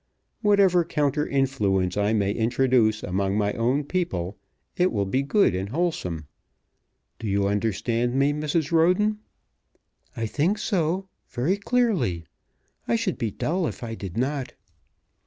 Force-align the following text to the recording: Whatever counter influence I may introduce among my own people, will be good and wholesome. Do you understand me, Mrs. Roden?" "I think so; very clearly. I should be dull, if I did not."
Whatever 0.41 0.83
counter 0.83 1.27
influence 1.27 1.95
I 1.95 2.11
may 2.11 2.31
introduce 2.31 3.03
among 3.03 3.37
my 3.37 3.53
own 3.53 3.83
people, 3.83 4.35
will 4.79 5.05
be 5.05 5.21
good 5.21 5.53
and 5.53 5.69
wholesome. 5.69 6.25
Do 7.19 7.27
you 7.27 7.47
understand 7.47 8.15
me, 8.15 8.33
Mrs. 8.33 8.71
Roden?" 8.71 9.19
"I 10.17 10.25
think 10.25 10.57
so; 10.57 11.07
very 11.29 11.55
clearly. 11.57 12.25
I 12.87 12.95
should 12.95 13.19
be 13.19 13.29
dull, 13.29 13.67
if 13.67 13.83
I 13.83 13.93
did 13.93 14.17
not." 14.17 14.53